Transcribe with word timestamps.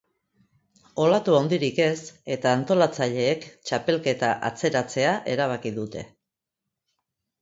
Olatu 1.03 1.35
handirik 1.39 1.81
ez 1.85 1.99
eta 2.37 2.55
antolatzaileek 2.59 3.45
txapelketa 3.69 4.33
atzeratzea 4.51 5.13
erabaki 5.35 5.75
dute. 5.81 6.07